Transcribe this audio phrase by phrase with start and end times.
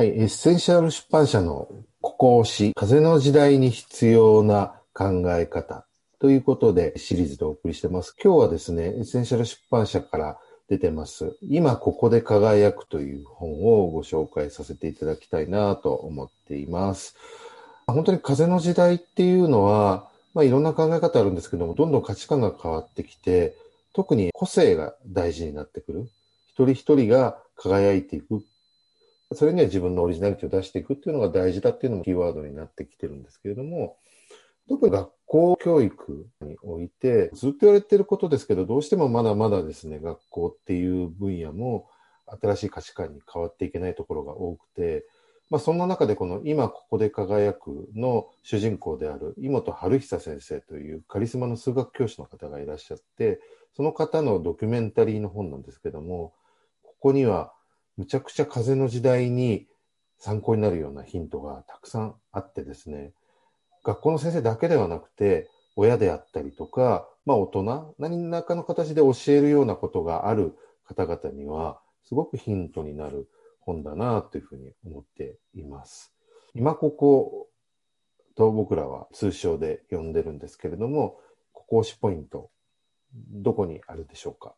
[0.00, 1.68] はい、エッセンシャル出版社の
[2.00, 5.84] ここ推し、風の時代に必要な考え方
[6.18, 8.16] ということでシリーズでお送りしてます。
[8.24, 10.38] 今日はですね、エッセンシャル出版社から
[10.70, 11.36] 出てます。
[11.42, 17.14] 今ここで輝くという本をご紹介させていただきたいなと思っています。
[17.86, 23.54] 本当に風の時代っていうのは、まあいろんな考え方あるんですけども、どんどん価値観が変わってきて、
[23.92, 26.08] 特に個性が大事になってくる。
[26.48, 28.42] 一人一人が輝いていく。
[29.32, 33.96] それには自分のオリジナリティを出していくっていうのが大事だっていうのもキーワードになってきてるんですけれども、
[34.68, 41.88] 特に学校教育において、ずっと言われてることですけど、どうしてもまだまだですね、学校っていう分野も
[42.40, 45.04] 新しい価値観に変わっていけないところが多くて、
[45.48, 53.40] まあそんな中でこの今ここで輝くの主人公である井本春久先生というカリスマの数学教師の方がいらっしゃって、
[53.74, 56.32] その方のドキュメンタリーの本なんですけども、
[56.82, 57.52] ここには
[57.96, 59.66] むちゃくちゃ風の時代に
[60.18, 63.12] 参考になるようなヒントがたくさんあってですね、
[63.84, 73.28] 学校の先生だけではなくて、親であったりとか、まあ大人、何らかの形で教えるようなことがある方々には、すごくヒントになる
[73.60, 76.12] 本だなというふうに思っています。
[76.54, 77.48] 今ここ
[78.34, 81.18] と僕らは通称で呼んでるんですけれども、
[81.52, 82.50] ここ押しポイント、
[83.14, 84.54] どこにあるでしょうか？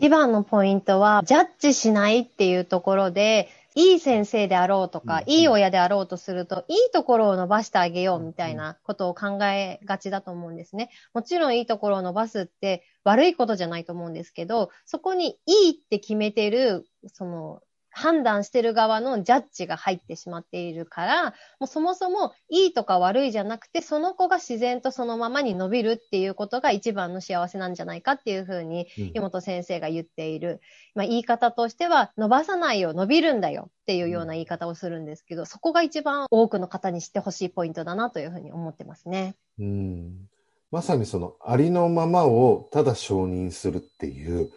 [0.00, 10.90] 一番のポイントは、ジャッジしないっていうところで、いい先生であろうとか、いい親であろうとすると、いいところを伸ばしてあげようみたいなことを考えがちだと思うんですね。
[11.14, 17.60] もちろんいいところを伸ばすって悪いことじゃないと思うんですけど、そこにいいって決めてる、その
[17.98, 21.24] 判断してる側のジャッジが入ってしまっているから、
[21.58, 30.60] もうそもそもいいとか悪いじゃなくて、その子が自然とそのままに伸びるっていうことが一番の幸せなんじゃないかっていうふうに、湯本先生が言っている。
[30.94, 39.34] まあ、言い方としては、伸ばさないよ、伸びるんだよっていうような言い方をするんですけど、そこが一番多くの方に知ってほしいポイントだなというふうに思ってますね。
[39.58, 40.28] うん
[40.70, 44.50] まさにそのありのままをただ承認するっていう、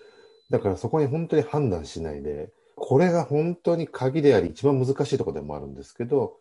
[0.49, 6.37] だからそこに本当に判断しないで、これが本当に鍵であり、一番難しいところでもあるんですけど、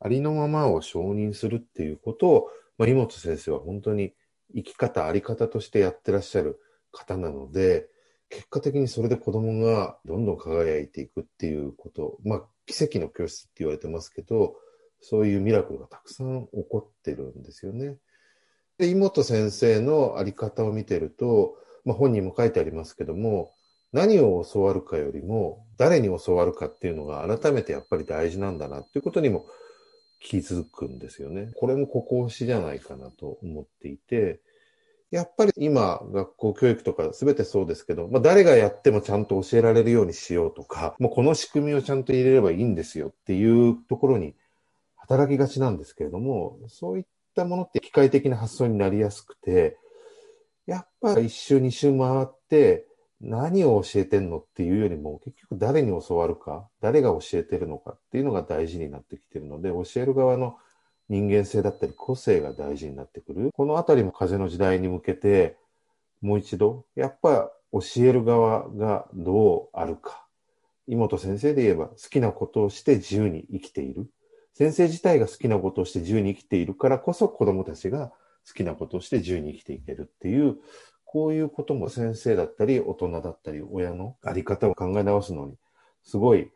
[0.00, 4.12] ありのままを承認するっていうことを、まあ、井本先生は本当に
[4.54, 6.60] 生き方、あり方としてやってらっしゃる
[6.92, 7.88] 方なので、
[8.30, 14.56] 結果的にそれで子供がどんどん輝いていくっていうこと、まあ、奇跡の教室って言われてますけど、
[15.00, 17.96] そういうミラクルがたくさん起こってるんですよね。
[18.78, 23.52] で、井本先生のあり方を見てると、まあ、本にも書いてありますけども、
[23.94, 29.46] 何を教わるかよりも、誰に教わるかっていうのが改めてやっぱり大事なんだなっていうことにも
[30.20, 31.52] 気づくんですよね。
[31.56, 34.40] これもここ押しじゃないかなと思っていて、
[35.12, 44.34] やっぱり今、学校教育とか全てそうですけど、まあ誰がやってもちゃんと教えられるようにしようとか、もうこの仕組みをちゃんと入れればいいんですよっていうところに
[44.96, 47.04] 働きがちなんですけれども、そういっ
[47.36, 49.76] たものって機械的な発想になりやすくて、
[50.66, 52.88] やっぱり一周二周回って、
[53.24, 60.58] 何を教えてんのっていうよりも、結局誰に教わるか、誰が教えてるのかっていうのが大事になってきてるので、教える側の
[61.08, 63.50] 人間性だったり個性が大事になってくる。
[63.54, 65.56] このあたりも風の時代に向けて、
[66.20, 70.26] もう一度、やっぱ教える側がどうあるか。
[70.86, 74.06] 妹先生で言えば好きなことをして自由に生きている。
[74.52, 78.12] 先生自体が好きなことをして自由に生きているからこそ子供たちが
[78.46, 80.56] 好きなことをして自由に生きていけるっていう、
[81.04, 85.56] こういうことも先生だったり、大人だったり、親のあり方を考え直すのに、
[86.02, 86.50] すごい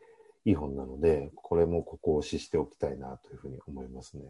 [0.45, 4.23] いい本なので、これもここを押ししておきたいなというふうに思いますね。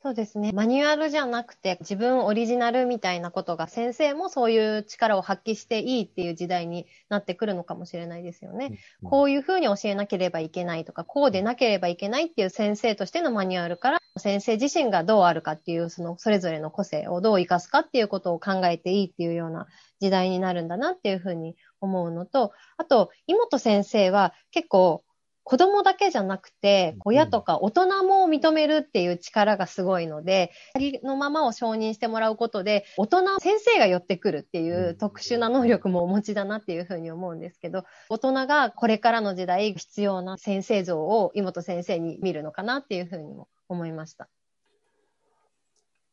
[0.00, 0.52] そうですね。
[0.52, 8.78] マニュアルじゃなくて自分オリジナルみたいなことが先生もそういう力を発揮していいっていう時代になってくるのかもしれないですよね。
[9.02, 19.66] うん、こういうふうに教えなければいけないとか、こうでなければいけないっていう先生としてのマニュアルから先生自身がどうあるかっていうそのそれぞれの個性をどう活かすかっていうことを考えていいっていうような
[19.98, 25.02] 時代になるんだなっていうふうに思うのと、あと、妹先生は結構
[25.48, 44.28] 子供だけじゃなくて、親とか大人も認めるっていう力がすごいので、ありのままを承認してもらうことで、大人、先生が寄ってくるっていう特殊な能力もお持ちだなっていうふうに思うんですけど、大人がこれからの時代必要な先生像を妹先生に見るのかなっていうふうにも思いました。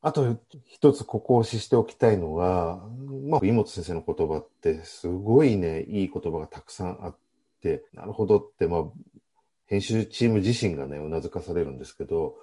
[0.02, 2.80] あと一つここを押ししておきたいのが、
[3.28, 7.18] まあ、妹先生の言葉ってすごいね、いい言葉がたくさんあっ
[7.62, 8.84] て、なるほどって、まあ、
[9.68, 12.36] 編集チーム自身がね、うなずかされるんですけど、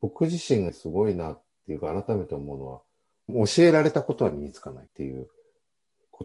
[0.00, 5.28] 僕自身がすごいなっていうか、改めて思うのは、教えられたことは身につかないっていう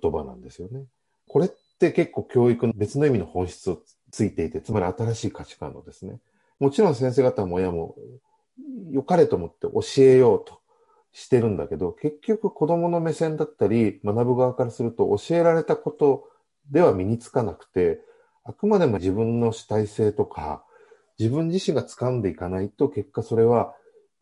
[0.01, 0.85] 言葉なんですよね。
[1.27, 1.49] これっ
[1.79, 6.19] て結構教育の別の意味の本質をついていて、つまり新しい価値観のですね。
[6.59, 7.95] もちろん先生方も親も
[8.91, 10.59] 良かれと思って教えようと
[11.11, 16.29] してるんだけど、結局子供の目線だったり、学ぶ側からすると教えられたこと
[16.71, 17.99] では身につかなくて、
[18.45, 20.63] あくまでも自分の主体性とか、
[21.17, 23.73] 自分自身が掴んでいかないと、結果それは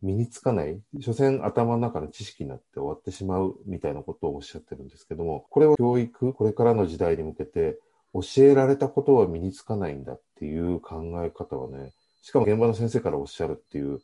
[0.01, 0.81] 身につかない。
[1.01, 7.77] 所詮頭の中の知識になって終わってしまうみたいなことをおっしゃってるんですけども、これを教育、これからの時代に向けて、
[8.13, 11.91] 教えられたことは身につかないんだっていう考え方はね、
[12.21, 13.99] しかも現場の先生からおっしゃるっていう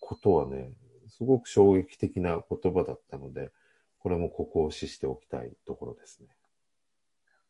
[0.00, 0.72] ことはね、
[1.08, 3.50] すごく衝撃的な言葉だったので、
[4.00, 6.26] これもここを視しておきたいところですね。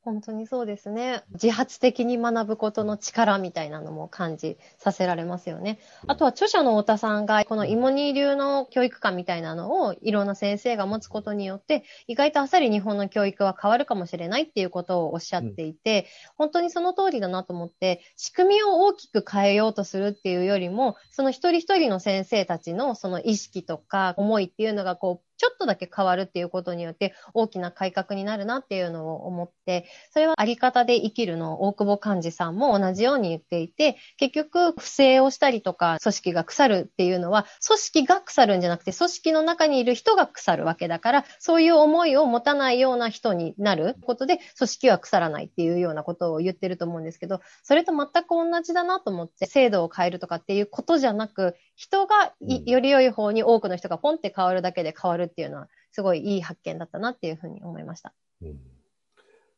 [0.04, 1.22] 本当にそうですね。
[1.34, 5.78] 自発的に学ぶことの力みたいなのも感じさせられますよね。
[6.08, 16.06] あとは著者の太田さんが、この芋煮流の教育観みたいなのをいろんな先生が持つことによって、意外とあっさり日本の教育は変わるかもしれないっていうことをおっしゃっていて、
[16.37, 58.14] 本当にその通りだなと思って、仕組みを大きく変えようとするっていうよりも、その一人一人の先生たちのその意識とか思いっていうのがこう、ちょっとだけ変わるっていうことによって大きな改革になるなっていうのを思って、それはあり方で生きるの大久保寛治さんも同じように言っていて、結局不正をしたりとか組織が腐るっていうのは、組織が腐るんじゃなくて、組織の中にいる人が腐るわけだから、そういう思いを持たないような人になることで、組織は腐らないっていうようなことを言ってると思うんですけど、それと全く同じだなと思って、制度を変えるとかっていうことじゃなく、人がより良い方に多くの人がポンって変わるだけで変わるっていうのは、すごいいい発見だったなっていうふうに思いました。
[58.43, 58.61] うん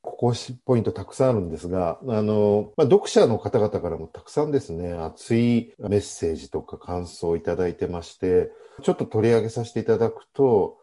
[0.05, 0.35] ここ
[0.67, 10.77] ポイントたくさんあるんですが、あの、まあ、読者の方々からもたくさんですね、熱いメッセージとか感想をいただいてまして、ちょっと取り上げさせていただくと、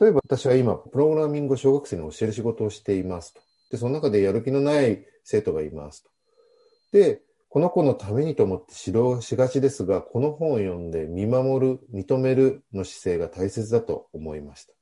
[0.00, 3.40] 例えば私は今、プログラミングを小学生に教える仕事をしていますと。
[3.72, 6.10] で、その中でやる気のない生徒がいますと。
[6.92, 7.20] で、
[7.52, 14.72] この子のためにと思って指導しがちですが、この本を読んで見守る、認めるの姿勢が大切だと思いました。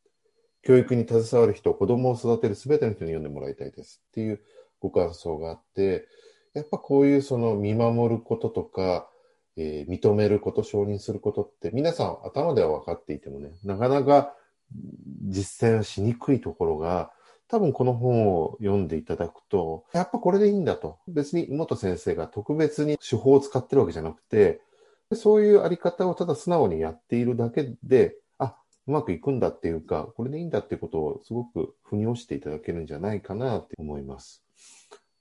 [0.62, 4.40] 教育に携わる人、子供を育てる全ての人に読んでもらいたいですっていう
[4.78, 6.06] ご感想があって、
[6.54, 9.10] やっぱこういうその見守ることとか、
[9.56, 14.32] えー、認めること、承認することって皆さん頭では分かっていてもね、なかなか
[15.26, 17.10] 実践しにくいところが、
[17.50, 20.98] 多分この本を読んでいただくと、やっぱこれでいいんだと。
[21.08, 24.60] 別に元先生が特別に手法を使ってるわけじゃなくて、
[25.14, 28.56] そういうあり方をただ素直にやっているだけで、あ、
[28.86, 34.44] うまくいくんだっていうか、これでいいんだっていうことをすごく腑に落ちていただけるんじゃないかなって思います。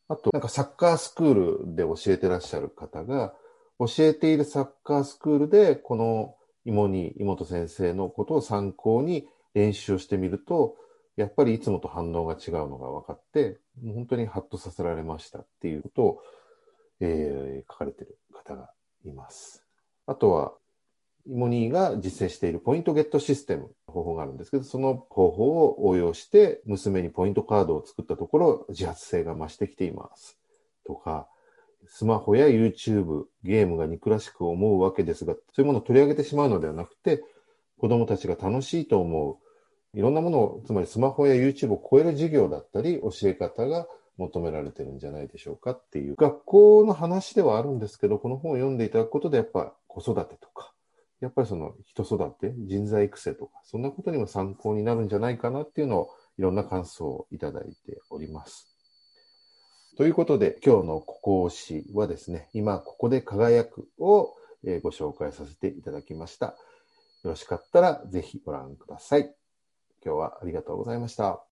[0.08, 1.34] あと、なんかサッカースクー
[1.66, 3.34] ルで教えてらっしゃる方が、
[3.80, 6.36] 教えているサッカースクールで、この
[6.66, 10.76] 芋に、妹先生のことを参考に練習をしてみると、
[11.20, 16.22] やっぱりいつもと反応が違うのが分かって、もう本当にハッとさせられましたっていうことを、
[17.02, 18.70] えー、書かれてる方が
[19.06, 19.66] います。
[20.06, 20.54] あとは、
[21.28, 30.40] イモニーが実践しているポイントゲットシステムの方法があるんですけど、その方法を応用して娘にポイントカードを作ったところ、自発性が増してきています。
[30.86, 31.28] とか、
[31.86, 37.22] スマホや YouTube、ゲームが憎らしく思うわけですが、そういうものを取り上げてしまうのではなくて、
[37.78, 39.49] 子供たちが楽しいと思う
[39.94, 43.88] いろんなものを、つまりスマホや YouTube を超える授業だったり、教え方が
[44.18, 50.74] 求められてるんじゃないでしょうかっていう、学校の話ではあるんですけど、この本を読んでいただくことで、やっぱ子育てとか、
[51.22, 58.68] やっぱりその人育て、人材育成とか、そんなことにも参考になるんじゃないかなっていうのを、いろんな感想をいただいております。
[59.98, 64.34] ということで、今日のここ推しはですね、今ここで輝くを
[64.82, 66.56] ご紹介させていただきました。
[67.24, 69.39] よろしかったらぜひご覧ください。
[70.04, 71.44] 今日はありがとうございました。